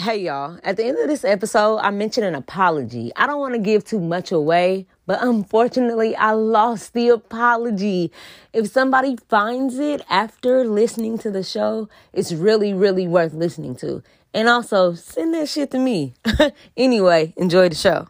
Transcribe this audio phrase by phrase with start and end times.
[0.00, 3.12] Hey y'all, at the end of this episode, I mentioned an apology.
[3.16, 8.10] I don't want to give too much away, but unfortunately, I lost the apology.
[8.54, 14.02] If somebody finds it after listening to the show, it's really, really worth listening to.
[14.32, 16.14] And also, send that shit to me.
[16.78, 18.08] anyway, enjoy the show.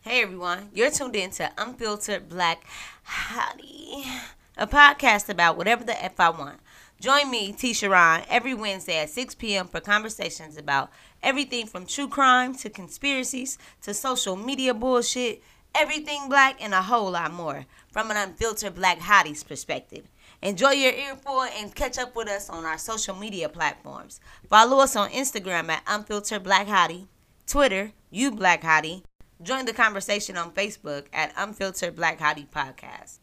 [0.00, 2.66] Hey everyone, you're tuned in to Unfiltered Black
[3.06, 4.04] Hottie,
[4.56, 6.58] a podcast about whatever the F I want.
[7.00, 9.66] Join me, Tee Sharonne, every Wednesday at 6 p.m.
[9.66, 10.90] for conversations about
[11.22, 15.42] everything from true crime to conspiracies to social media bullshit,
[15.74, 20.08] everything black, and a whole lot more from an unfiltered black hottie's perspective.
[20.40, 24.20] Enjoy your earful and catch up with us on our social media platforms.
[24.48, 27.08] Follow us on Instagram at Unfiltered Black Hottie,
[27.46, 29.02] Twitter, You Black Hottie.
[29.42, 33.18] Join the conversation on Facebook at Unfiltered Black Hottie Podcast.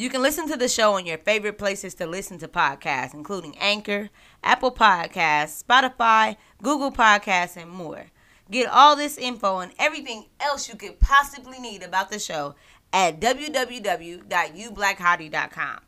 [0.00, 3.58] You can listen to the show on your favorite places to listen to podcasts, including
[3.58, 4.08] Anchor,
[4.42, 8.06] Apple Podcasts, Spotify, Google Podcasts, and more.
[8.50, 12.54] Get all this info and everything else you could possibly need about the show
[12.94, 15.80] at www.ublackHottie.com,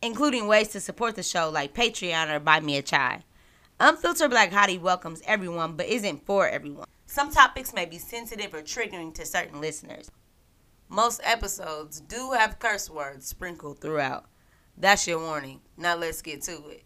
[0.00, 3.22] including ways to support the show like Patreon or Buy Me a Chai.
[3.78, 6.86] Unfiltered Black Hottie welcomes everyone but isn't for everyone.
[7.04, 10.10] Some topics may be sensitive or triggering to certain listeners.
[10.92, 14.26] Most episodes do have curse words sprinkled throughout.
[14.76, 15.62] That's your warning.
[15.74, 16.84] Now let's get to it.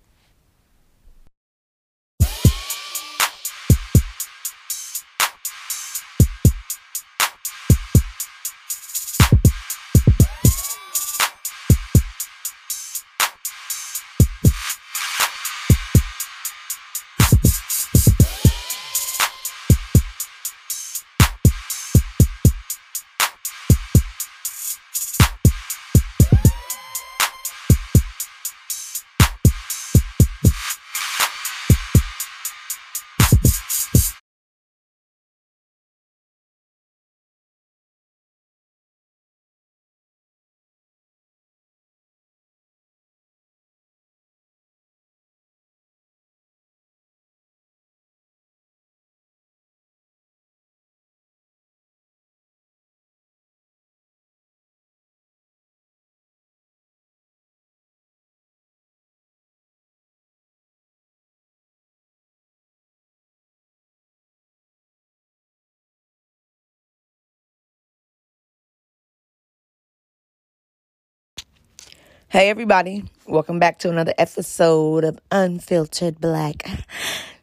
[72.29, 76.69] Hey everybody, welcome back to another episode of Unfiltered Black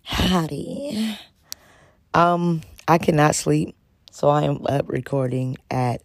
[0.05, 1.17] Hottie.
[2.13, 3.77] Um, I cannot sleep,
[4.11, 6.01] so I am up recording at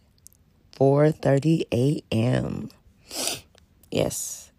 [0.78, 2.68] 4:30 a.m.
[3.90, 4.52] Yes,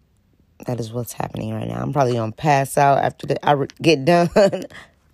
[0.66, 1.80] that is what's happening right now.
[1.80, 4.64] I'm probably gonna pass out after the, I get done.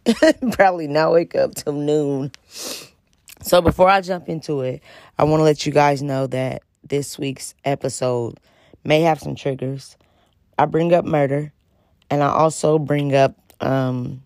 [0.50, 2.33] probably not wake up till noon.
[3.41, 4.83] So before I jump into it,
[5.16, 8.41] I want to let you guys know that this week's episode
[8.87, 9.97] may have some triggers.
[10.59, 11.53] I bring up murder,
[12.11, 14.23] and I also bring up um,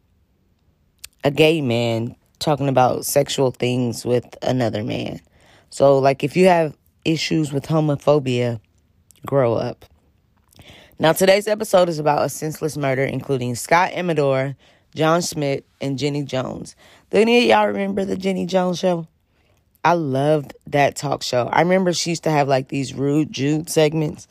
[1.25, 5.21] a gay man talking about sexual things with another man.
[5.71, 8.61] So, like, if you have issues with homophobia,
[9.27, 9.85] grow up.
[10.99, 14.57] Now, today's episode is about a senseless murder, including Scott Amedure,
[14.95, 16.77] John Schmitz, and Jenny Jones.
[17.11, 19.07] Do any of y'all remember the Jenny Jones show?
[19.85, 21.49] I loved that talk show.
[21.49, 24.29] I remember she used to have like these rude Jude segments.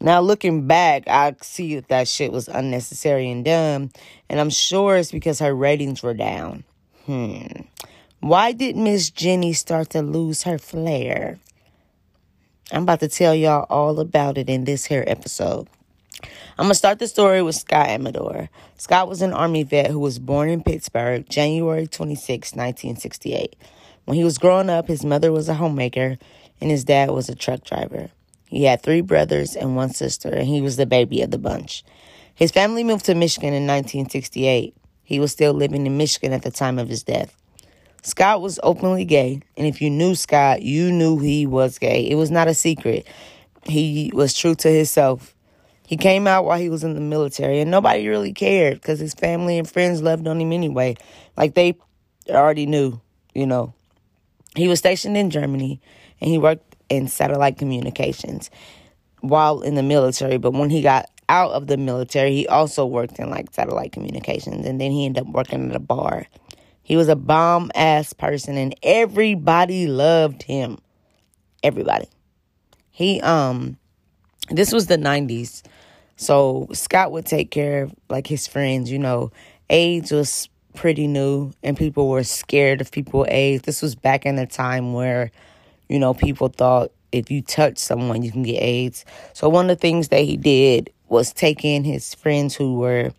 [0.00, 3.90] Now looking back, I see that that shit was unnecessary and dumb,
[4.28, 6.64] and I'm sure it's because her ratings were down.
[7.06, 7.46] Hmm.
[8.20, 11.38] Why did Miss Jenny start to lose her flair?
[12.70, 15.68] I'm about to tell y'all all about it in this here episode.
[16.58, 18.48] I'm gonna start the story with Scott Amedure.
[18.76, 23.56] Scott was an Army vet who was born in Pittsburgh, January 26, 1968.
[24.04, 26.18] When he was growing up, his mother was a homemaker
[26.60, 28.10] and his dad was a truck driver.
[28.46, 31.82] He had three brothers and one sister, and he was the baby of the bunch.
[32.34, 34.76] His family moved to Michigan in 1968.
[35.02, 37.34] He was still living in Michigan at the time of his death.
[38.02, 42.08] Scott was openly gay, and if you knew Scott, you knew he was gay.
[42.08, 43.06] It was not a secret.
[43.64, 45.34] He was true to himself.
[45.86, 49.14] He came out while he was in the military, and nobody really cared because his
[49.14, 50.96] family and friends loved on him anyway.
[51.36, 51.76] Like they
[52.28, 53.00] already knew,
[53.34, 53.72] you know.
[54.56, 55.80] He was stationed in Germany
[56.20, 58.50] and he worked in satellite communications
[59.20, 60.36] while in the military.
[60.36, 64.66] But when he got out of the military, he also worked in like satellite communications
[64.66, 66.26] and then he ended up working at a bar.
[66.82, 70.78] He was a bomb ass person and everybody loved him.
[71.62, 72.08] Everybody.
[72.90, 73.78] He um
[74.50, 75.62] this was the 90s.
[76.16, 79.32] So Scott would take care of like his friends, you know.
[79.70, 83.62] AIDS was pretty new and people were scared of people AIDS.
[83.62, 85.30] This was back in a time where,
[85.88, 89.04] you know, people thought if you touch someone, you can get AIDS.
[89.34, 93.12] So one of the things that he did was take in his friends who were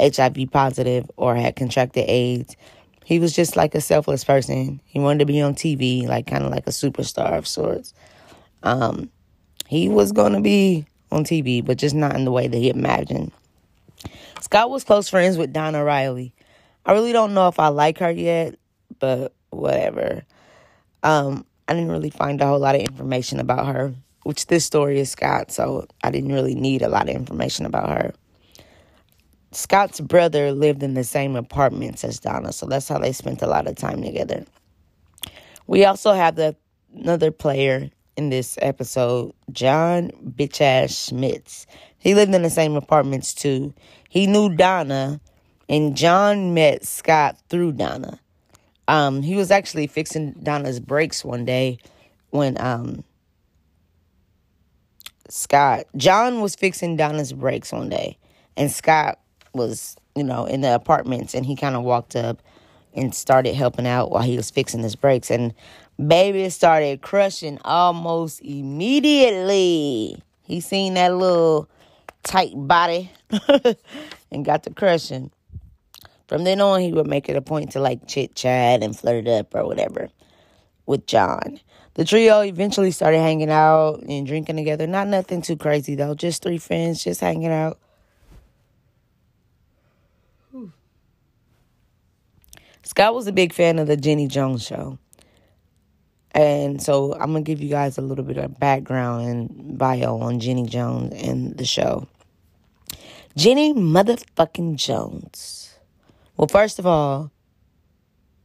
[0.00, 2.56] HIV positive or had contracted AIDS.
[3.04, 4.80] He was just like a selfless person.
[4.84, 7.92] He wanted to be on TV, like kind of like a superstar of sorts.
[8.62, 9.10] Um,
[9.66, 12.70] he was going to be on TV, but just not in the way that he
[12.70, 13.32] imagined.
[14.40, 16.32] Scott was close friends with Donna Riley.
[16.86, 18.56] I really don't know if I like her yet,
[18.98, 20.22] but whatever.
[21.02, 23.94] Um, I didn't really find a whole lot of information about her,
[24.24, 27.88] which this story is Scott, so I didn't really need a lot of information about
[27.88, 28.12] her.
[29.52, 33.46] Scott's brother lived in the same apartments as Donna, so that's how they spent a
[33.46, 34.44] lot of time together.
[35.66, 36.56] We also have the
[36.94, 41.66] another player in this episode, John bitch ass Schmitz.
[41.98, 43.72] He lived in the same apartments too.
[44.08, 45.20] He knew Donna,
[45.70, 48.18] and John met Scott through Donna.
[48.88, 51.78] Um, he was actually fixing Donna's brakes one day
[52.30, 53.04] when um
[55.28, 58.18] Scott John was fixing Donna's brakes one day,
[58.56, 59.20] and Scott
[59.54, 62.42] was you know in the apartments, and he kind of walked up
[62.92, 65.54] and started helping out while he was fixing his brakes, and
[66.04, 70.20] baby started crushing almost immediately.
[70.42, 71.68] He seen that little
[72.24, 73.12] tight body
[74.32, 75.30] and got to crushing.
[76.30, 79.26] From then on, he would make it a point to like chit chat and flirt
[79.26, 80.10] up or whatever
[80.86, 81.58] with John.
[81.94, 84.86] The trio eventually started hanging out and drinking together.
[84.86, 87.80] Not nothing too crazy though, just three friends just hanging out.
[92.84, 94.98] Scott was a big fan of the Jenny Jones show.
[96.30, 100.18] And so I'm going to give you guys a little bit of background and bio
[100.18, 102.06] on Jenny Jones and the show.
[103.34, 105.59] Jenny motherfucking Jones
[106.40, 107.30] well, first of all,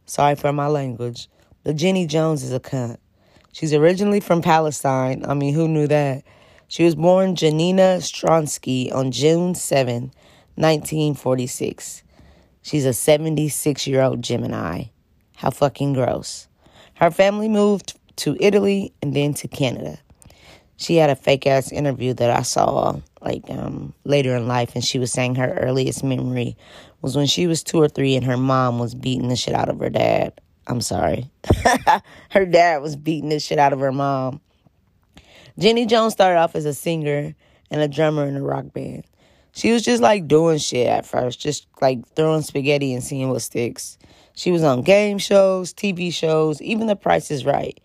[0.05, 1.29] sorry for my language,
[1.63, 2.97] but Jenny Jones is a cunt.
[3.53, 5.23] She's originally from Palestine.
[5.25, 6.25] I mean, who knew that?
[6.67, 10.11] She was born Janina Stronski on June 7,
[10.55, 12.03] 1946.
[12.63, 14.87] She's a 76 year old Gemini.
[15.37, 16.49] How fucking gross.
[16.95, 19.99] Her family moved to Italy and then to Canada.
[20.77, 24.83] She had a fake ass interview that I saw like um, later in life, and
[24.83, 26.57] she was saying her earliest memory
[27.01, 29.69] was when she was two or three and her mom was beating the shit out
[29.69, 30.33] of her dad.
[30.67, 31.29] I'm sorry.
[32.31, 34.41] her dad was beating the shit out of her mom.
[35.57, 37.35] Jenny Jones started off as a singer
[37.71, 39.05] and a drummer in a rock band.
[39.53, 43.41] She was just like doing shit at first, just like throwing spaghetti and seeing what
[43.41, 43.97] sticks.
[44.33, 47.79] She was on game shows, TV shows, even The Price is Right.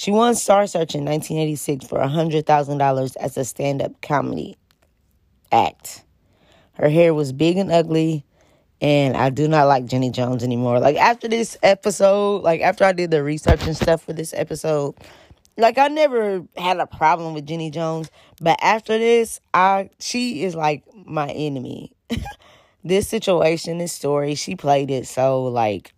[0.00, 4.56] She won Star Search in 1986 for $100,000 as a stand up comedy
[5.52, 6.04] act.
[6.72, 8.24] Her hair was big and ugly,
[8.80, 10.80] and I do not like Jenny Jones anymore.
[10.80, 14.94] Like after this episode, like after I did the research and stuff for this episode,
[15.58, 18.10] like I never had a problem with Jenny Jones,
[18.40, 21.92] but after this, I she is like my enemy.
[22.84, 25.92] this situation, this story, she played it so like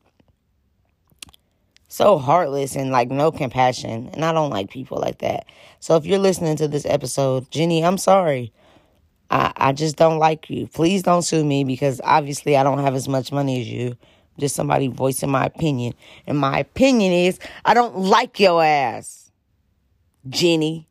[1.92, 5.44] so heartless and like no compassion, and I don't like people like that.
[5.78, 8.50] So if you're listening to this episode, Jenny, I'm sorry.
[9.30, 10.68] I, I just don't like you.
[10.68, 13.98] Please don't sue me because obviously I don't have as much money as you.
[14.38, 15.92] just somebody voicing my opinion.
[16.26, 19.30] And my opinion is I don't like your ass,
[20.30, 20.88] Jenny.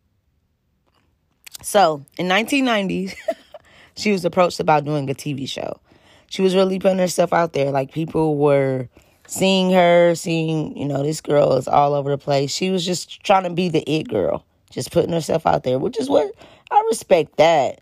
[1.64, 3.16] So in 1990s,
[3.96, 5.80] she was approached about doing a TV show.
[6.28, 7.72] She was really putting herself out there.
[7.72, 8.88] Like people were
[9.32, 12.52] seeing her, seeing, you know, this girl is all over the place.
[12.52, 15.98] She was just trying to be the it girl, just putting herself out there, which
[15.98, 16.34] is what
[16.70, 17.80] I respect that.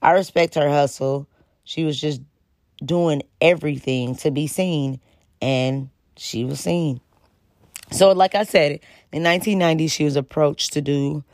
[0.00, 1.26] I respect her hustle.
[1.64, 2.20] She was just
[2.84, 5.00] doing everything to be seen,
[5.40, 7.00] and she was seen.
[7.90, 8.78] So, like I said,
[9.10, 11.24] in 1990, she was approached to do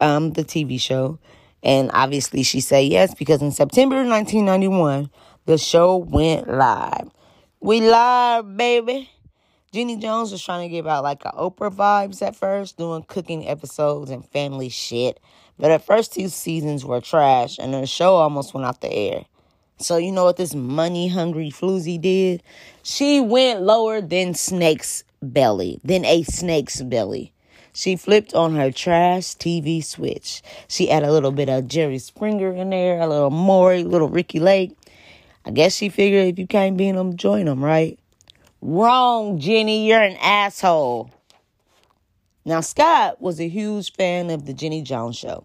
[0.00, 1.18] um, the TV show,
[1.62, 5.08] and obviously she said yes because in September 1991,
[5.46, 7.08] the show went live.
[7.60, 9.08] We live, baby.
[9.74, 13.48] Jenny Jones was trying to give out like a Oprah vibes at first, doing cooking
[13.48, 15.18] episodes and family shit.
[15.58, 19.24] But her first two seasons were trash, and the show almost went off the air.
[19.78, 22.40] So you know what this money hungry floozy did?
[22.84, 27.32] She went lower than snake's belly, than a snake's belly.
[27.72, 30.40] She flipped on her trash TV switch.
[30.68, 34.38] She added a little bit of Jerry Springer in there, a little Maury, little Ricki
[34.38, 34.78] Lake.
[35.44, 37.98] I guess she figured if you can't beat them, join them, right?
[38.66, 39.86] Wrong, Jenny.
[39.86, 41.10] You're an asshole.
[42.46, 45.44] Now, Scott was a huge fan of the Jenny Jones show.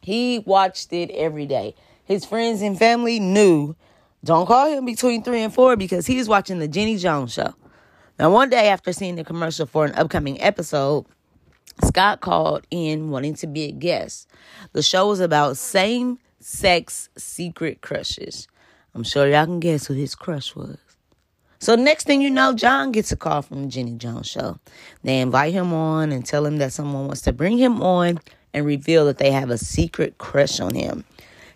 [0.00, 1.74] He watched it every day.
[2.04, 3.74] His friends and family knew
[4.22, 7.54] Don't call him between three and four because he's watching the Jenny Jones show.
[8.20, 11.06] Now, one day after seeing the commercial for an upcoming episode,
[11.82, 14.28] Scott called in wanting to be a guest.
[14.74, 18.46] The show was about same sex secret crushes.
[18.94, 20.78] I'm sure y'all can guess who his crush was.
[21.64, 24.58] So next thing you know, John gets a call from the Jenny Jones show.
[25.02, 28.20] They invite him on and tell him that someone wants to bring him on
[28.52, 31.04] and reveal that they have a secret crush on him.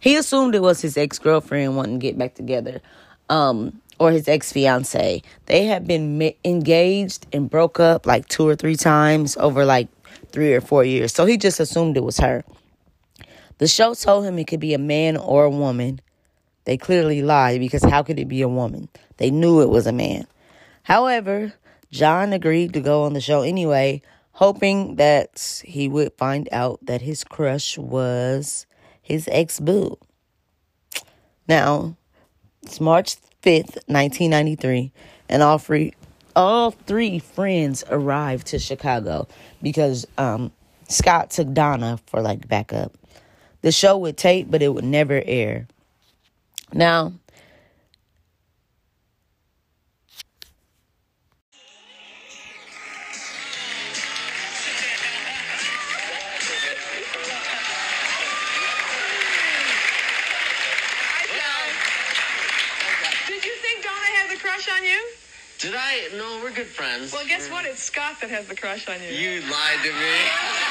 [0.01, 2.81] He assumed it was his ex-girlfriend wanting to get back together.
[3.29, 5.23] Um, or his ex fiance.
[5.45, 9.89] They had been engaged and broke up like two or three times over like
[10.33, 11.13] three or four years.
[11.13, 12.45] So he just assumed it was her.
[13.59, 16.01] The show told him it could be a man or a woman.
[16.69, 18.91] They clearly lied because how could it be a woman?
[19.17, 20.27] They knew it was a man.
[20.83, 21.55] However,
[21.91, 27.01] John agreed to go on the show anyway, hoping that he would find out that
[27.01, 28.67] his crush was
[29.01, 29.97] his ex boo.
[31.49, 31.97] Now,
[32.63, 34.93] it's March 5th, 1993,
[35.31, 35.95] and all three
[36.37, 39.27] all three friends arrived to Chicago
[39.63, 40.53] because um,
[40.87, 42.93] Scott took Donna for like backup.
[43.63, 45.67] The show would tape, but it would never air.
[46.73, 47.13] Now,
[63.27, 65.01] Did you think Donna had the crush on you?
[65.59, 66.09] Did I?
[66.17, 67.13] No, we're good friends.
[67.13, 67.65] Well, guess what?
[67.65, 69.09] It's Scott that has the crush on you.
[69.11, 70.68] You lied to me.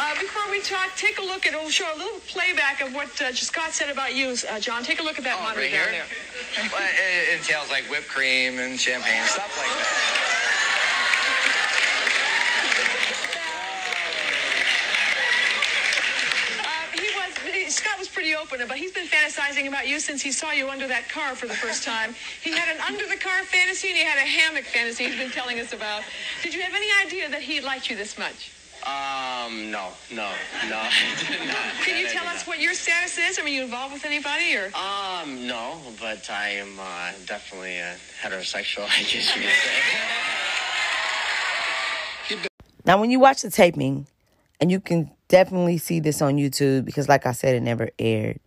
[0.00, 1.52] Uh, before we talk, take a look at.
[1.52, 4.82] we'll show a little playback of what uh, Scott said about you, uh, John.
[4.82, 6.04] Take a look at that oh, monitor right down here?
[6.56, 6.70] there.
[6.72, 10.26] well, it, it entails like whipped cream and champagne, stuff like that.
[17.68, 20.88] Scott was pretty open, but he's been fantasizing about you since he saw you under
[20.88, 22.14] that car for the first time.
[22.42, 25.30] He had an under the car fantasy and he had a hammock fantasy he's been
[25.30, 26.02] telling us about.
[26.42, 28.50] Did you have any idea that he liked you this much?
[28.86, 30.30] Um, no, no,
[30.68, 30.70] no.
[30.70, 33.38] not, Can you tell us what your status is?
[33.38, 34.66] Are you involved with anybody or?
[34.74, 40.06] Um, no, but I am uh, definitely a heterosexual, I guess you could say.
[42.86, 44.06] Now, when you watch the taping,
[44.60, 48.40] and you can definitely see this on YouTube because, like I said, it never aired.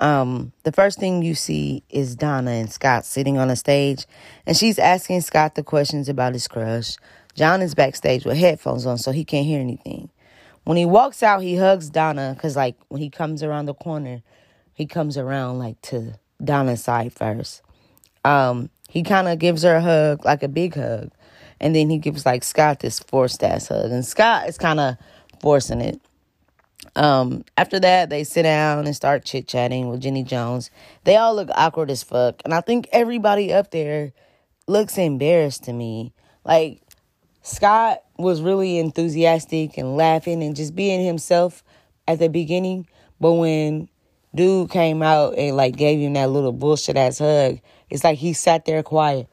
[0.00, 4.06] Um, the first thing you see is Donna and Scott sitting on a stage,
[4.46, 6.96] and she's asking Scott the questions about his crush.
[7.38, 10.10] John is backstage with headphones on, so he can't hear anything.
[10.64, 14.22] When he walks out, he hugs Donna because, like, when he comes around the corner,
[14.74, 17.62] he comes around like to Donna's side first.
[18.24, 21.12] Um, he kind of gives her a hug, like a big hug,
[21.60, 24.96] and then he gives like Scott this forced ass hug, and Scott is kind of
[25.40, 26.00] forcing it.
[26.96, 30.72] Um, after that, they sit down and start chit chatting with Jenny Jones.
[31.04, 32.42] They all look awkward as fuck.
[32.44, 34.12] And I think everybody up there
[34.66, 36.12] looks embarrassed to me.
[36.44, 36.82] Like,
[37.42, 41.62] Scott was really enthusiastic and laughing and just being himself
[42.06, 42.86] at the beginning.
[43.20, 43.88] But when
[44.34, 48.32] dude came out and like gave him that little bullshit ass hug, it's like he
[48.32, 49.28] sat there quiet.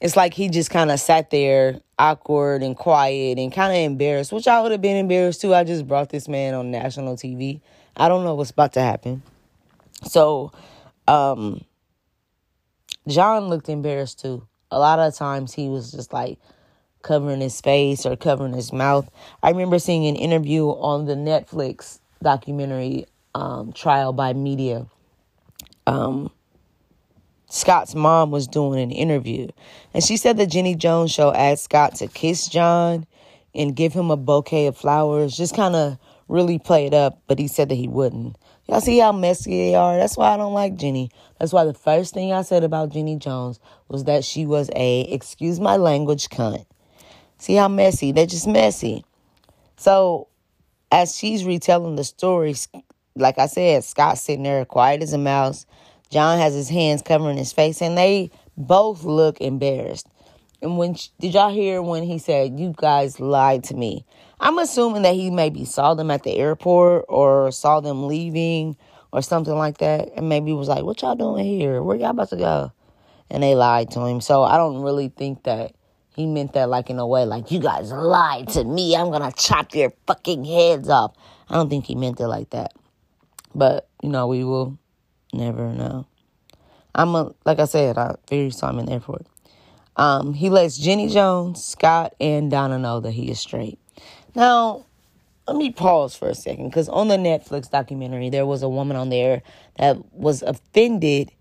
[0.00, 4.30] It's like he just kind of sat there awkward and quiet and kind of embarrassed,
[4.30, 5.54] which I would have been embarrassed too.
[5.54, 7.60] I just brought this man on national TV.
[7.96, 9.22] I don't know what's about to happen.
[10.04, 10.52] So,
[11.08, 11.64] um,
[13.08, 14.46] John looked embarrassed too.
[14.70, 16.38] A lot of times he was just like
[17.02, 19.08] covering his face or covering his mouth.
[19.42, 24.86] I remember seeing an interview on the Netflix documentary um, Trial by Media.
[25.86, 26.32] Um,
[27.48, 29.48] Scott's mom was doing an interview.
[29.94, 33.06] And she said the Jenny Jones show asked Scott to kiss John
[33.54, 37.38] and give him a bouquet of flowers, just kind of really play it up, but
[37.38, 38.36] he said that he wouldn't.
[38.68, 39.96] Y'all see how messy they are?
[39.96, 41.10] That's why I don't like Jenny.
[41.38, 45.02] That's why the first thing I said about Jenny Jones was that she was a,
[45.02, 46.66] excuse my language, cunt.
[47.38, 48.10] See how messy?
[48.10, 49.04] They're just messy.
[49.76, 50.28] So,
[50.90, 52.56] as she's retelling the story,
[53.14, 55.66] like I said, Scott's sitting there quiet as a mouse.
[56.10, 60.08] John has his hands covering his face, and they both look embarrassed.
[60.62, 64.04] And when did y'all hear when he said, "You guys lied to me"?
[64.40, 68.76] I'm assuming that he maybe saw them at the airport or saw them leaving
[69.12, 71.82] or something like that, and maybe was like, "What y'all doing here?
[71.82, 72.72] Where y'all about to go?"
[73.30, 74.20] And they lied to him.
[74.20, 75.72] So I don't really think that
[76.14, 78.94] he meant that like in a way like you guys lied to me.
[78.96, 81.14] I'm gonna chop your fucking heads off.
[81.48, 82.72] I don't think he meant it like that.
[83.54, 84.78] But you know we will
[85.36, 86.06] Never know.
[86.94, 89.26] I'm a like I said, I very saw him in the airport.
[89.96, 93.78] Um, he lets Jenny Jones, Scott, and Donna know that he is straight.
[94.36, 94.84] Now,
[95.48, 98.94] let me pause for a second because on the Netflix documentary, there was a woman
[98.94, 99.42] on there
[99.78, 101.32] that was offended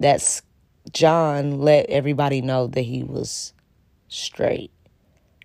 [0.00, 0.42] that
[0.92, 3.52] John let everybody know that he was
[4.08, 4.72] straight.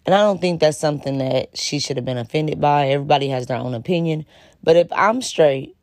[0.08, 2.88] And I don't think that's something that she should have been offended by.
[2.88, 4.26] Everybody has their own opinion.
[4.64, 5.76] But if I'm straight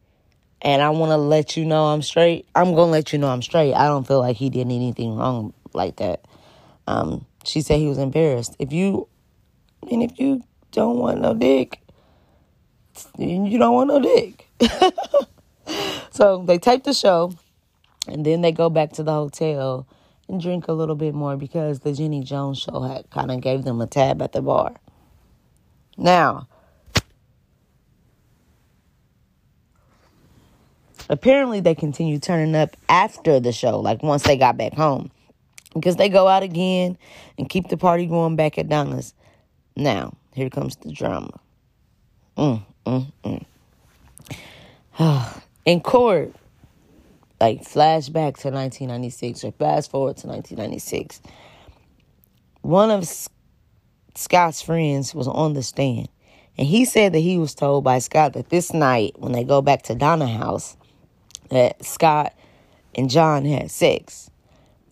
[0.60, 3.28] and I want to let you know I'm straight, I'm going to let you know
[3.28, 3.74] I'm straight.
[3.74, 6.24] I don't feel like he did anything wrong like that.
[6.88, 8.56] Um, she said he was embarrassed.
[8.58, 9.06] If you,
[9.88, 11.80] and if you don't want no dick,
[13.18, 14.48] you don't want no dick.
[16.10, 17.32] so they tape the show
[18.08, 19.86] and then they go back to the hotel
[20.28, 23.64] and drink a little bit more because the Jenny Jones show had kind of gave
[23.64, 24.74] them a tab at the bar.
[25.96, 26.48] Now,
[31.08, 35.10] apparently they continue turning up after the show, like once they got back home.
[35.74, 36.98] Because they go out again
[37.38, 39.14] and keep the party going back at Donna's.
[39.74, 41.38] Now, here comes the drama.
[42.36, 43.12] Mm, mm,
[44.98, 45.42] mm.
[45.64, 46.34] In court,
[47.40, 51.20] like flashback to 1996 or fast forward to 1996.
[52.62, 53.08] One of
[54.14, 56.08] Scott's friends was on the stand,
[56.56, 59.60] and he said that he was told by Scott that this night, when they go
[59.60, 60.76] back to Donna house,
[61.50, 62.32] that Scott
[62.94, 64.30] and John had sex.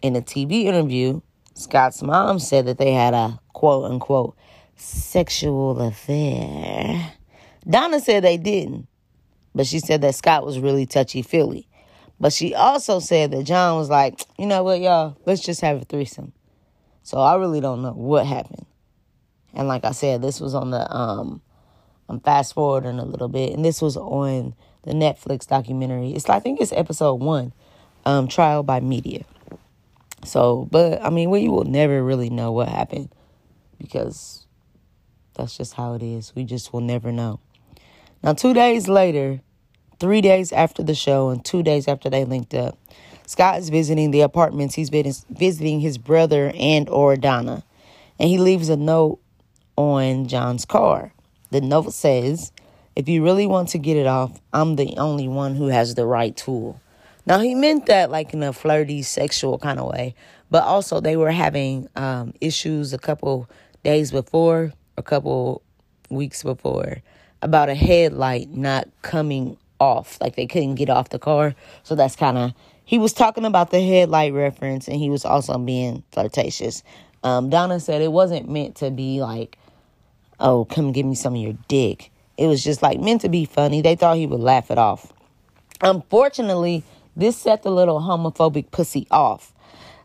[0.03, 1.21] In a TV interview,
[1.55, 4.37] Scott's mom said that they had a quote unquote
[4.81, 7.13] sexual affair.
[7.69, 8.87] Donna said they didn't,
[9.55, 11.69] but she said that Scott was really touchy feely.
[12.19, 15.81] But she also said that John was like, you know what, y'all, let's just have
[15.81, 16.33] a threesome.
[17.03, 18.67] So I really don't know what happened.
[19.55, 21.43] And like I said, this was on the um
[22.09, 26.11] I'm fast forwarding a little bit, and this was on the Netflix documentary.
[26.11, 27.53] It's I think it's episode one,
[28.05, 29.25] um, Trial by Media.
[30.25, 33.11] So, but I mean, we will never really know what happened
[33.79, 34.47] because
[35.41, 36.33] that's just how it is.
[36.35, 37.41] We just will never know.
[38.23, 39.41] Now, two days later,
[40.01, 42.79] Three days after the show and two days after they linked up,
[43.27, 44.75] Scott is visiting the apartments.
[44.75, 47.65] He's visiting his brother and or Donna,
[48.19, 49.21] and he leaves a note
[49.77, 51.13] on John's car.
[51.51, 52.51] The note says,
[52.97, 56.07] "If you really want to get it off, I'm the only one who has the
[56.07, 56.81] right tool."
[57.27, 60.15] Now he meant that like in a flirty, sexual kind of way,
[60.51, 63.51] but also they were having um, issues a couple
[63.85, 65.63] days before, a couple
[66.11, 66.99] weeks before,
[67.43, 70.21] about a headlight not coming off.
[70.21, 71.55] Like they couldn't get off the car.
[71.83, 72.53] So that's kind of,
[72.85, 76.83] he was talking about the headlight reference and he was also being flirtatious.
[77.25, 79.59] Um, Donna said it wasn't meant to be like,
[80.39, 82.11] oh, come give me some of your dick.
[82.37, 83.83] It was just like meant to be funny.
[83.83, 85.13] They thought he would laugh it off.
[85.81, 86.85] Unfortunately,
[87.17, 89.53] this set the little homophobic pussy off.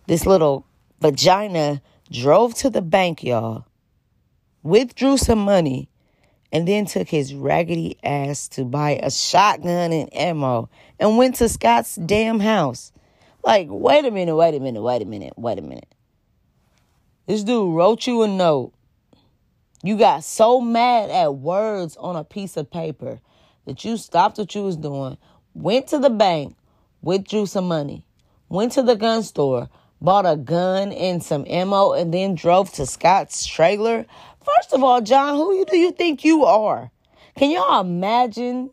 [0.07, 0.65] This little
[1.01, 1.81] vagina
[2.11, 3.65] drove to the bank, y'all,
[4.65, 5.87] withdrew some money,
[6.51, 11.47] and then took his raggedy ass to buy a shotgun and ammo and went to
[11.47, 12.91] Scott's damn house.
[13.43, 15.93] Like, wait a minute, wait a minute, wait a minute, wait a minute.
[17.27, 18.73] This dude wrote you a note.
[19.83, 23.19] You got so mad at words on a piece of paper
[23.65, 25.17] that you stopped what you was doing,
[25.53, 26.55] went to the bank,
[27.03, 28.05] withdrew some money,
[28.49, 29.69] went to the gun store,
[30.01, 34.05] bought a gun and some ammo, and then drove to Scott's trailer
[34.45, 36.91] First of all, John, who do you think you are?
[37.35, 38.69] Can y'all imagine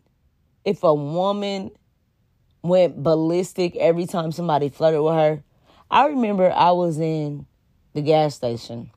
[0.65, 1.71] if a woman
[2.63, 5.43] went ballistic every time somebody flirted with her?
[5.91, 7.47] I remember I was in
[7.95, 8.91] the gas station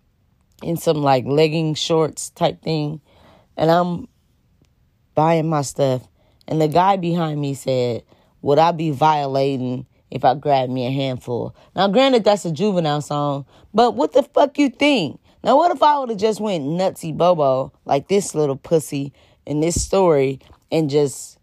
[0.61, 2.99] in some like legging shorts type thing,
[3.55, 4.07] and I'm
[5.13, 6.07] buying my stuff,
[6.47, 8.03] and the guy behind me said,
[8.41, 11.55] Would I be violating if I grabbed me a handful?
[11.73, 15.19] Now, granted, that's a juvenile song, but what the fuck you think?
[15.45, 19.13] Now, what if I would have just went nutsy bobo like this little pussy
[19.45, 20.39] in this story
[20.71, 21.37] and just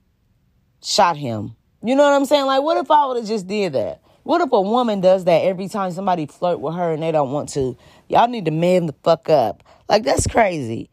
[0.82, 1.54] shot him?
[1.84, 2.46] You know what I'm saying?
[2.46, 4.02] Like, what if I would have just did that?
[4.24, 7.30] What if a woman does that every time somebody flirt with her and they don't
[7.30, 7.76] want to?
[8.08, 9.62] Y'all need to man the fuck up.
[9.88, 10.90] Like, that's crazy.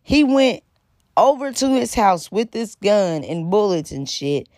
[0.00, 0.62] He went
[1.18, 4.48] over to his house with this gun and bullets and shit.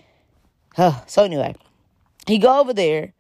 [0.76, 1.04] Huh.
[1.08, 1.56] So anyway,
[2.28, 3.14] he go over there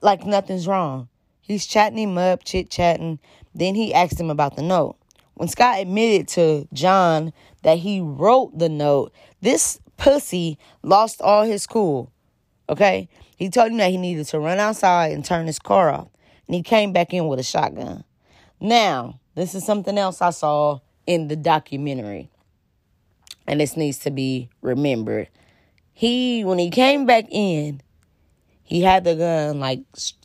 [0.00, 1.08] like nothing's wrong.
[1.40, 3.18] He's chatting him up, chit chatting.
[3.54, 4.96] Then he asked him about the note.
[5.34, 11.66] When Scott admitted to John that he wrote the note, this pussy lost all his
[11.66, 12.12] cool.
[12.68, 13.08] Okay?
[13.36, 16.08] He told him that he needed to run outside and turn his car off.
[16.46, 18.04] And he came back in with a shotgun.
[18.60, 22.30] Now, this is something else I saw in the documentary.
[23.46, 25.28] And this needs to be remembered.
[25.92, 27.82] He, when he came back in,
[28.62, 29.80] he had the gun, like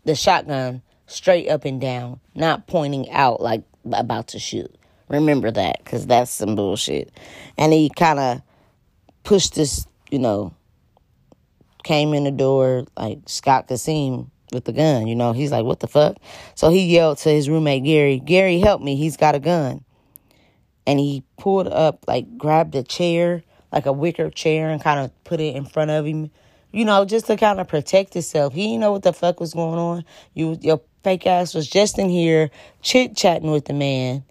[0.05, 4.73] the shotgun, straight up and down, not pointing out like about to shoot.
[5.09, 7.11] Remember that, because that's some bullshit.
[7.57, 8.41] And he kind of
[9.23, 10.53] pushed this, you know,
[11.83, 15.31] came in the door, like Scott Kasim with the gun, you know.
[15.31, 16.17] He's like, what the fuck?
[16.55, 18.97] So he yelled to his roommate, Gary, Gary, help me.
[18.97, 19.85] He's got a gun.
[20.85, 25.23] And he pulled up, like, grabbed a chair, like a wicker chair, and kind of
[25.23, 26.31] put it in front of him,
[26.73, 28.53] you know, just to kind of protect himself.
[28.53, 30.05] He didn't know what the fuck was going on.
[30.33, 34.25] You, your fake ass was just in here chit chatting with the man.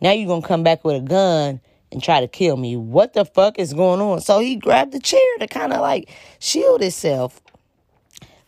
[0.00, 2.76] Now you're gonna come back with a gun and try to kill me.
[2.76, 4.20] What the fuck is going on?
[4.20, 7.42] So he grabbed the chair to kind of like shield himself.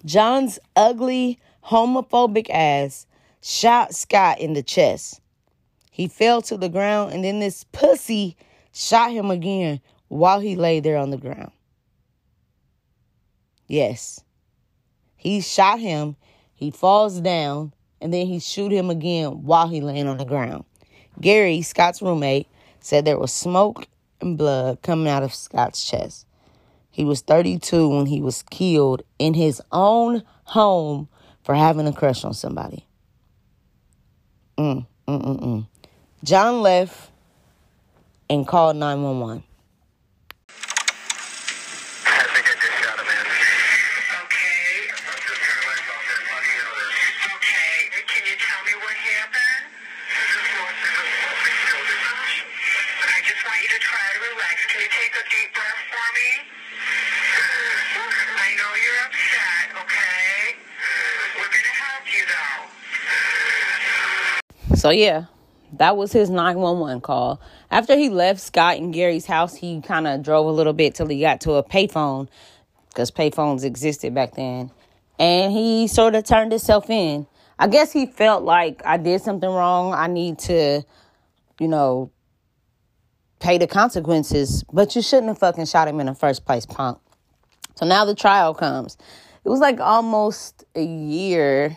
[0.04, 3.08] John's ugly, homophobic ass
[3.42, 5.20] shot Scott in the chest.
[5.90, 8.36] He fell to the ground, and then this pussy
[8.72, 11.50] shot him again while he lay there on the ground.
[13.66, 14.22] Yes.
[15.16, 16.14] He shot him,
[16.60, 20.64] he falls down, and then he shoot him again while he laying on the ground.
[21.20, 22.46] Gary, Scott's roommate,
[22.78, 23.88] said there was smoke
[24.20, 26.26] and blood coming out of Scott's chest.
[26.90, 31.08] He was 32 when he was killed in his own home
[31.42, 32.84] for having a crush on somebody.
[34.58, 35.66] Mm, mm, mm, mm.
[36.22, 37.10] John left
[38.28, 39.42] and called 911.
[42.04, 43.24] I think I just shot a man.
[44.28, 44.92] Okay.
[44.92, 46.22] I'm just trying to let off there.
[46.28, 47.16] How do you know this?
[47.40, 47.88] Okay.
[48.04, 49.64] Can you tell me what happened?
[50.12, 50.92] Just want to
[53.00, 54.56] I just want you to try to relax.
[54.68, 56.30] Can you take a deep breath for me?
[58.40, 60.54] I know you're upset, okay?
[61.36, 62.80] We're gonna help you though.
[64.80, 65.26] So yeah,
[65.74, 67.38] that was his 911 call.
[67.70, 71.06] After he left Scott and Gary's house, he kind of drove a little bit till
[71.06, 72.28] he got to a payphone
[72.88, 74.70] because payphones existed back then.
[75.18, 77.26] And he sort of turned himself in.
[77.58, 79.92] I guess he felt like I did something wrong.
[79.92, 80.82] I need to,
[81.58, 82.10] you know,
[83.38, 84.64] pay the consequences.
[84.72, 86.98] But you shouldn't have fucking shot him in the first place, punk.
[87.74, 88.96] So now the trial comes.
[89.44, 91.76] It was like almost a year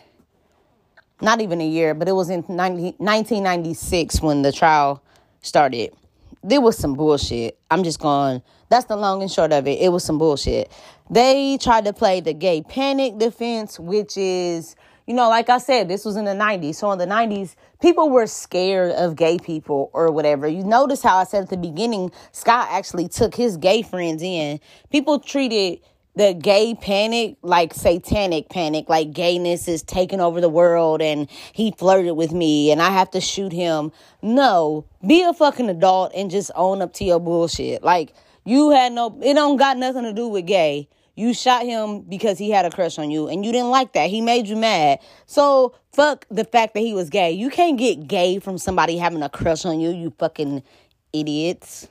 [1.24, 5.02] not even a year, but it was in 90, 1996 when the trial
[5.42, 5.96] started.
[6.44, 7.58] There was some bullshit.
[7.72, 9.80] I'm just going, that's the long and short of it.
[9.80, 10.70] It was some bullshit.
[11.10, 14.76] They tried to play the gay panic defense, which is,
[15.08, 16.76] you know, like I said, this was in the 90s.
[16.76, 20.48] So in the 90s, people were scared of gay people or whatever.
[20.48, 24.60] You notice how I said at the beginning, Scott actually took his gay friends in.
[24.92, 25.80] People treated
[26.16, 31.72] the gay panic, like satanic panic, like gayness is taking over the world and he
[31.72, 33.92] flirted with me and I have to shoot him.
[34.22, 37.84] No, be a fucking adult and just own up to your bullshit.
[37.84, 38.14] Like,
[38.46, 40.88] you had no, it don't got nothing to do with gay.
[41.16, 44.10] You shot him because he had a crush on you and you didn't like that.
[44.10, 45.00] He made you mad.
[45.26, 47.32] So, fuck the fact that he was gay.
[47.32, 50.64] You can't get gay from somebody having a crush on you, you fucking
[51.12, 51.88] idiots.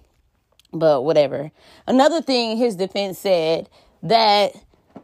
[0.72, 1.52] But whatever.
[1.86, 3.68] Another thing his defense said
[4.02, 4.52] that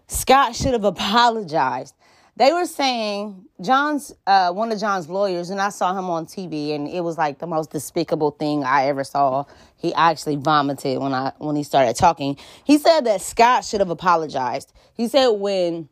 [0.06, 1.94] Scott should have apologized.
[2.36, 6.72] They were saying John's uh, one of John's lawyers, and I saw him on TV,
[6.72, 9.44] and it was like the most despicable thing I ever saw.
[9.76, 12.36] He actually vomited when I when he started talking.
[12.62, 14.72] He said that Scott should have apologized.
[14.94, 15.88] He said when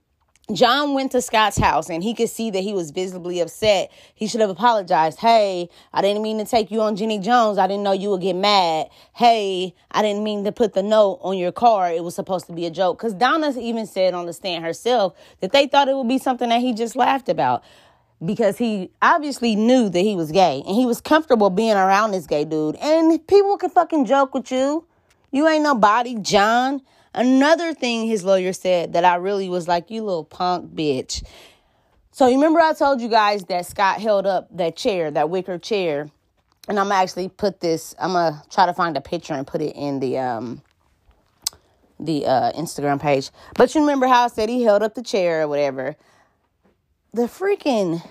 [0.52, 3.90] John went to Scott's house and he could see that he was visibly upset.
[4.14, 5.18] He should have apologized.
[5.18, 7.58] Hey, I didn't mean to take you on Jenny Jones.
[7.58, 8.88] I didn't know you would get mad.
[9.12, 11.90] Hey, I didn't mean to put the note on your car.
[11.90, 12.98] It was supposed to be a joke.
[12.98, 16.48] Because Donna even said on the stand herself that they thought it would be something
[16.50, 17.64] that he just laughed about
[18.24, 22.26] because he obviously knew that he was gay and he was comfortable being around this
[22.26, 22.76] gay dude.
[22.76, 24.86] And people can fucking joke with you.
[25.32, 26.82] You ain't nobody, John.
[27.16, 31.26] Another thing his lawyer said that I really was like, you little punk bitch.
[32.12, 35.58] So you remember I told you guys that Scott held up that chair, that wicker
[35.58, 36.10] chair.
[36.68, 39.74] And I'm actually put this, I'm gonna try to find a picture and put it
[39.74, 40.62] in the um
[41.98, 43.30] the uh Instagram page.
[43.54, 45.96] But you remember how I said he held up the chair or whatever.
[47.14, 48.06] The freaking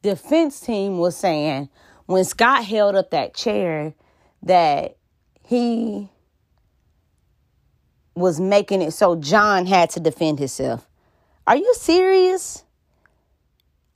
[0.00, 1.68] defense team was saying
[2.06, 3.92] when Scott held up that chair
[4.42, 4.96] that
[5.44, 6.08] he
[8.14, 10.86] was making it so John had to defend himself.
[11.46, 12.64] Are you serious?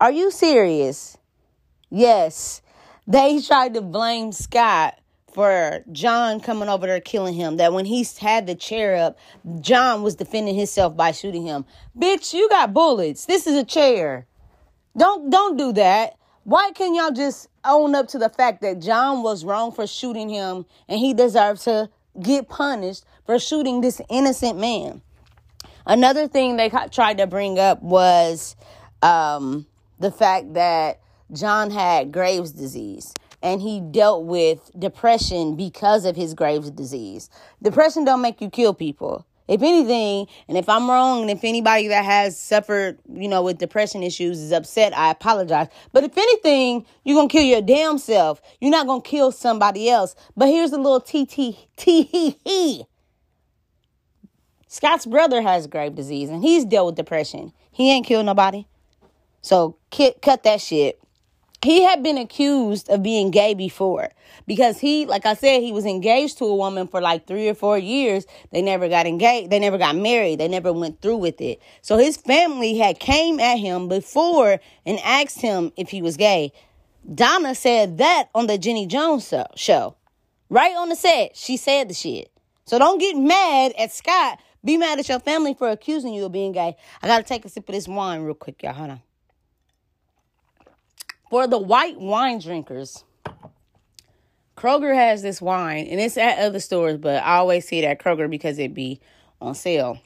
[0.00, 1.16] Are you serious?
[1.90, 2.62] Yes.
[3.06, 4.98] They tried to blame Scott
[5.32, 7.58] for John coming over there killing him.
[7.58, 9.18] That when he had the chair up,
[9.60, 11.66] John was defending himself by shooting him.
[11.96, 13.26] Bitch, you got bullets.
[13.26, 14.26] This is a chair.
[14.96, 16.16] Don't don't do that.
[16.44, 20.28] Why can't y'all just own up to the fact that John was wrong for shooting
[20.28, 21.90] him and he deserves to
[22.22, 25.02] get punished for shooting this innocent man.
[25.84, 28.56] Another thing they tried to bring up was
[29.02, 29.66] um,
[30.00, 31.00] the fact that
[31.32, 33.14] John had Graves' disease.
[33.42, 37.30] and he dealt with depression because of his Graves' disease.
[37.62, 39.26] Depression don't make you kill people.
[39.46, 43.58] If anything, and if I'm wrong, and if anybody that has suffered, you know, with
[43.58, 45.68] depression issues is upset, I apologize.
[45.92, 48.42] But if anything, you're gonna kill your damn self.
[48.60, 50.16] You're not gonna kill somebody else.
[50.36, 52.86] But here's a little T T T he he.
[54.76, 57.50] Scott's brother has Graves' disease, and he's dealt with depression.
[57.72, 58.66] He ain't killed nobody.
[59.40, 61.00] So cut that shit.
[61.62, 64.10] He had been accused of being gay before
[64.46, 67.54] because he like i said he was engaged to a woman for like three or
[67.54, 68.26] four years.
[68.52, 69.48] They never got engaged.
[69.48, 70.40] They never got married.
[70.40, 71.58] They never went through with it.
[71.80, 76.52] So his family had came at him before and asked him if he was gay.
[77.14, 79.96] Donna said that on the jenny jones show.
[80.50, 82.30] Right on the set she said the shit.
[82.66, 86.32] So don't get mad at scott be mad at your family for accusing you of
[86.32, 89.00] being gay i gotta take a sip of this wine real quick y'all hold on
[91.30, 93.04] for the white wine drinkers,
[94.56, 98.00] Kroger has this wine, and it's at other stores, but I always see it at
[98.00, 99.00] Kroger because it be
[99.40, 100.00] on sale.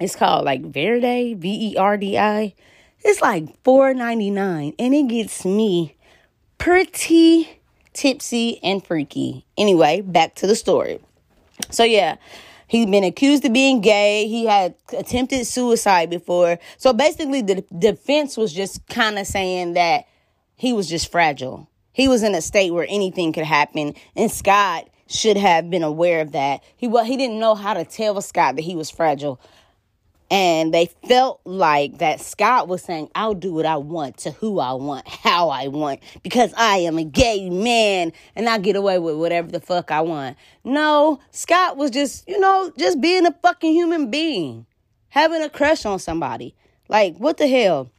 [0.00, 2.54] It's called like Verdi, V E R D I.
[3.00, 5.96] It's like four ninety nine, and it gets me
[6.58, 7.60] pretty
[7.92, 9.46] tipsy and freaky.
[9.56, 11.00] Anyway, back to the story.
[11.70, 12.16] So yeah,
[12.66, 14.26] he's been accused of being gay.
[14.26, 16.58] He had attempted suicide before.
[16.78, 20.04] So basically, the defense was just kind of saying that
[20.56, 21.68] he was just fragile.
[21.92, 26.20] He was in a state where anything could happen, and Scott should have been aware
[26.20, 26.62] of that.
[26.76, 29.40] He well, he didn't know how to tell Scott that he was fragile.
[30.28, 34.58] And they felt like that Scott was saying, I'll do what I want to who
[34.58, 38.98] I want, how I want, because I am a gay man and I get away
[38.98, 40.36] with whatever the fuck I want.
[40.64, 44.66] No, Scott was just, you know, just being a fucking human being,
[45.10, 46.56] having a crush on somebody.
[46.88, 47.90] Like, what the hell?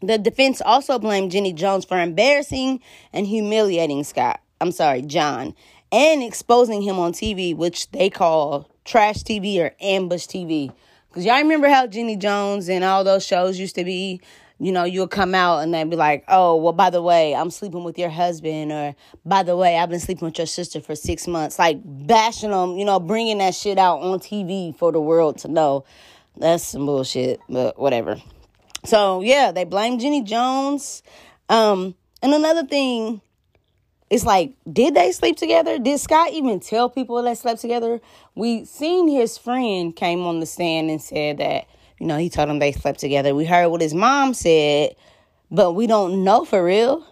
[0.00, 2.80] The defense also blamed Jenny Jones for embarrassing
[3.12, 4.40] and humiliating Scott.
[4.62, 5.54] I'm sorry, John,
[5.92, 10.72] and exposing him on TV, which they call trash TV or ambush TV.
[11.16, 14.20] Because y'all remember how Jenny Jones and all those shows used to be?
[14.58, 17.50] You know, you'll come out and they'd be like, oh, well, by the way, I'm
[17.50, 18.70] sleeping with your husband.
[18.70, 21.58] Or, by the way, I've been sleeping with your sister for six months.
[21.58, 25.48] Like, bashing them, you know, bringing that shit out on TV for the world to
[25.48, 25.86] know.
[26.36, 28.20] That's some bullshit, but whatever.
[28.84, 31.02] So yeah, they blame Jenny Jones.
[31.48, 33.22] Um, and another thing
[34.10, 35.78] is like, did they sleep together?
[35.78, 38.00] Did Scott even tell people they slept together?
[38.34, 41.66] We seen his friend came on the stand and said that,
[41.98, 43.34] you know, he told them they slept together.
[43.34, 44.94] We heard what his mom said,
[45.50, 47.04] but we don't know for real.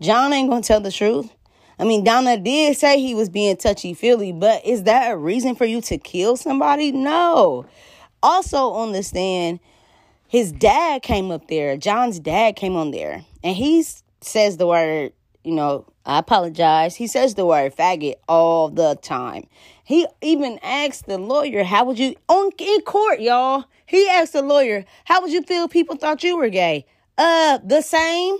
[0.00, 1.30] John ain't gonna tell the truth.
[1.78, 5.54] I mean, Donna did say he was being touchy feely, but is that a reason
[5.54, 6.90] for you to kill somebody?
[6.90, 7.66] No.
[8.22, 9.60] Also on the stand,
[10.26, 11.76] his dad came up there.
[11.76, 13.84] John's dad came on there, and he
[14.22, 15.12] says the word,
[15.44, 16.94] you know, I apologize.
[16.96, 19.48] He says the word faggot all the time.
[19.82, 24.42] He even asked the lawyer, "How would you on in court, y'all?" He asked the
[24.42, 26.86] lawyer, "How would you feel if people thought you were gay?"
[27.18, 28.38] Uh, the same.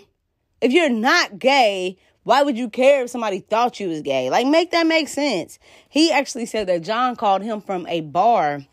[0.61, 4.31] If you're not gay, why would you care if somebody thought you was gay?
[4.31, 5.59] Like, make that make sense.
[5.89, 8.65] He actually said that John called him from a bar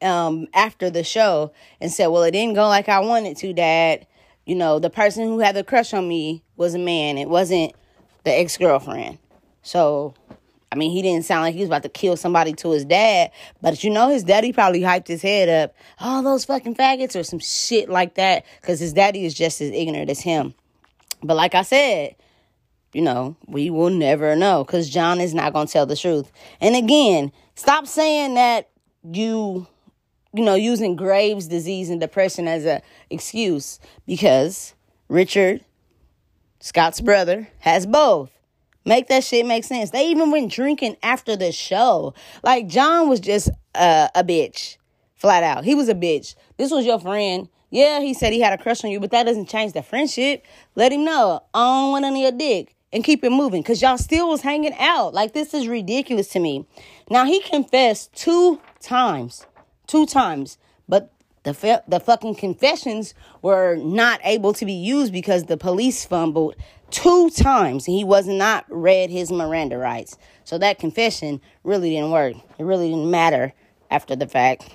[0.00, 4.06] um, after the show and said, Well, it didn't go like I wanted to, Dad.
[4.44, 7.74] You know, the person who had the crush on me was a man, it wasn't
[8.26, 9.18] the ex girlfriend.
[9.62, 10.14] So,
[10.70, 13.30] I mean, he didn't sound like he was about to kill somebody to his dad,
[13.62, 17.18] but you know, his daddy probably hyped his head up, all oh, those fucking faggots
[17.18, 20.54] or some shit like that, because his daddy is just as ignorant as him.
[21.22, 22.16] But like I said,
[22.92, 26.30] you know, we will never know because John is not going to tell the truth.
[26.60, 28.68] And again, stop saying that
[29.08, 29.68] you
[30.34, 34.74] you know, using Graves' disease and depression as a excuse because
[35.08, 35.64] Richard,
[36.60, 38.30] Scott's brother, has both.
[38.84, 39.90] Make that shit make sense.
[39.90, 42.14] They even went drinking after the show.
[42.42, 44.76] Like John was just uh, a bitch,
[45.14, 45.64] flat out.
[45.64, 46.34] He was a bitch.
[46.56, 47.48] This was your friend.
[47.70, 50.44] Yeah, he said he had a crush on you, but that doesn't change the friendship.
[50.76, 53.82] Let him know I don't want any of your dick and keep it moving because
[53.82, 55.14] y'all still was hanging out.
[55.14, 56.64] Like this is ridiculous to me.
[57.10, 59.46] Now he confessed two times
[59.86, 61.12] two times, but
[61.46, 66.56] the the fucking confessions were not able to be used because the police fumbled
[66.90, 67.84] two times.
[67.86, 70.18] He was not read his Miranda rights.
[70.44, 72.34] So that confession really didn't work.
[72.58, 73.52] It really didn't matter
[73.90, 74.74] after the fact.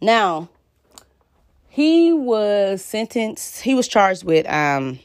[0.00, 0.48] Now,
[1.68, 5.00] he was sentenced, he was charged with um,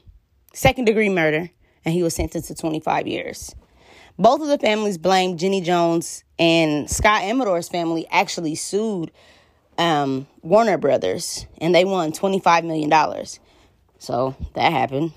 [0.53, 1.49] second degree murder
[1.83, 3.55] and he was sentenced to 25 years.
[4.19, 9.11] Both of the families blamed Jenny Jones, and Scott Amedure's family actually sued
[9.81, 13.25] um, Warner Brothers, and they won $25 million.
[13.97, 15.13] So that happened.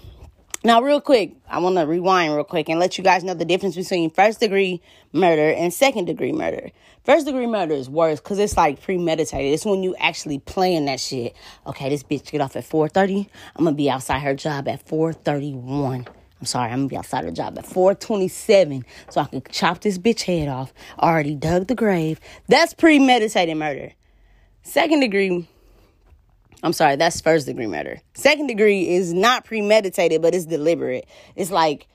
[0.67, 3.45] Now, real quick, I want to rewind real quick and let you guys know the
[3.45, 4.81] difference between first degree
[5.13, 6.71] murder and second degree murder.
[7.05, 9.53] First degree murder is worse because it's like premeditated.
[9.53, 11.37] It's when you actually plan that shit.
[11.67, 13.29] Okay, this bitch get off at 4.30.
[13.57, 16.09] I'm going to be outside her job at 4.31.
[16.41, 19.97] I'm sorry, I'm gonna be outside her job at 427 so I can chop this
[19.97, 20.75] bitch head off.
[20.99, 22.21] Already dug the grave.
[22.49, 23.93] That's premeditated murder.
[24.65, 25.47] Second degree,
[26.63, 28.01] I'm sorry, that's first degree murder.
[28.15, 31.07] Second degree is not premeditated, but it's deliberate.
[31.37, 31.87] It's like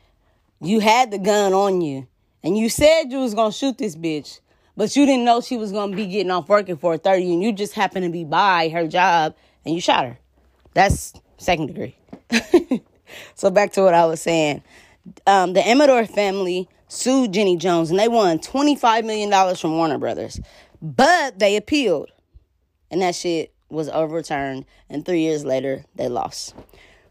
[0.62, 2.08] you had the gun on you
[2.43, 4.39] and you said you was gonna shoot this bitch,
[4.77, 7.51] but you didn't know she was gonna be getting off working for 30 and you
[7.51, 10.19] just happened to be by her job and you shot her.
[10.75, 11.97] That's second degree.
[13.34, 14.62] so back to what I was saying.
[15.25, 20.39] Um, the Amedure family sued Jenny Jones and they won $25 million from Warner Brothers.
[20.84, 22.12] But they appealed.
[22.91, 24.65] And that shit was overturned.
[24.89, 26.56] And three years later, they lost.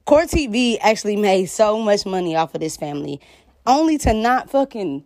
[0.05, 3.21] Court TV actually made so much money off of this family,
[3.67, 5.05] only to not fucking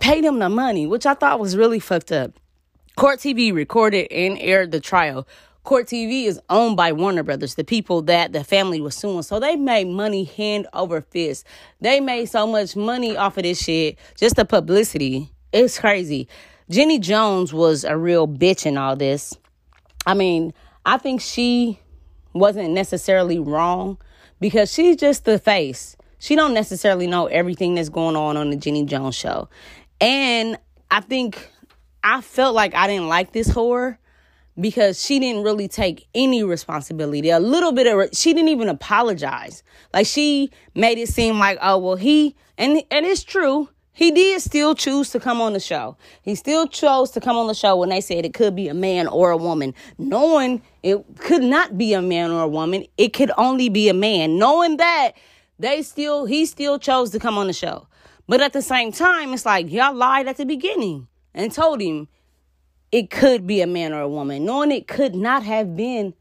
[0.00, 2.32] pay them the money, which I thought was really fucked up.
[2.96, 5.26] Court TV recorded and aired the trial.
[5.64, 9.22] Court TV is owned by Warner Brothers, the people that the family was suing.
[9.22, 11.46] So they made money hand over fist.
[11.80, 15.30] They made so much money off of this shit, just the publicity.
[15.52, 16.28] It's crazy.
[16.68, 19.36] Jenny Jones was a real bitch in all this.
[20.06, 20.52] I mean,
[20.84, 21.78] I think she
[22.32, 23.98] wasn't necessarily wrong
[24.40, 25.96] because she's just the face.
[26.18, 29.48] She don't necessarily know everything that's going on on the Jenny Jones show.
[30.00, 30.58] And
[30.90, 31.50] I think
[32.04, 33.98] I felt like I didn't like this whore
[34.60, 37.30] because she didn't really take any responsibility.
[37.30, 39.62] A little bit of she didn't even apologize.
[39.92, 43.68] Like she made it seem like, oh well, he and and it's true.
[43.94, 45.96] He did still choose to come on the show.
[46.22, 48.74] He still chose to come on the show when they said it could be a
[48.74, 52.86] man or a woman, knowing it could not be a man or a woman.
[52.96, 55.12] It could only be a man, knowing that
[55.58, 57.86] they still he still chose to come on the show.
[58.26, 62.08] But at the same time, it's like y'all lied at the beginning and told him
[62.90, 66.14] it could be a man or a woman, knowing it could not have been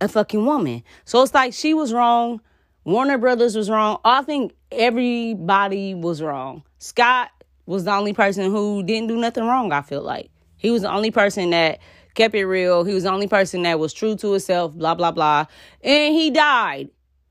[0.00, 0.82] a fucking woman.
[1.04, 2.40] So it's like she was wrong.
[2.84, 3.98] Warner Brothers was wrong.
[4.04, 6.62] I think everybody was wrong.
[6.78, 7.30] Scott
[7.66, 10.30] was the only person who didn't do nothing wrong, I feel like.
[10.56, 11.80] He was the only person that
[12.14, 12.84] kept it real.
[12.84, 15.46] He was the only person that was true to himself, blah, blah, blah.
[15.82, 16.90] And he died.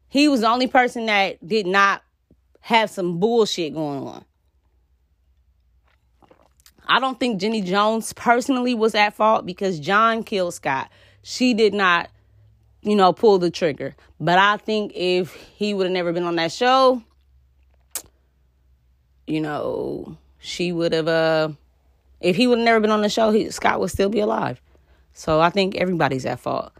[0.09, 2.03] He was the only person that did not
[2.61, 4.25] have some bullshit going on.
[6.87, 10.89] I don't think Jenny Jones personally was at fault because John killed Scott.
[11.23, 12.09] She did not,
[12.81, 13.95] you know, pull the trigger.
[14.19, 17.01] But I think if he would have never been on that show,
[19.27, 21.49] you know, she would have, uh,
[22.21, 24.61] if he would have never been on the show, he, Scott would still be alive.
[25.13, 26.71] So I think everybody's at fault.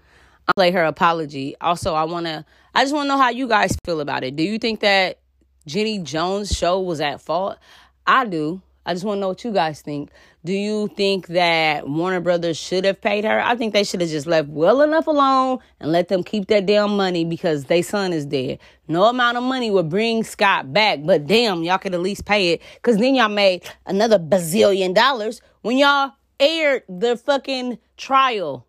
[0.48, 1.56] I'll play her apology.
[1.60, 4.36] Also, I want to, I just want to know how you guys feel about it.
[4.36, 5.20] Do you think that
[5.66, 7.58] Jenny Jones' show was at fault?
[8.06, 8.62] I do.
[8.86, 10.12] I just want to know what you guys think.
[10.44, 13.42] Do you think that Warner Brothers should have paid her?
[13.42, 16.68] I think they should have just left well enough alone and let them keep that
[16.68, 18.60] damn money because their son is dead.
[18.88, 22.54] No amount of money would bring Scott back, but damn, y'all could at least pay
[22.54, 28.68] it because then y'all made another bazillion dollars when y'all aired the fucking trial.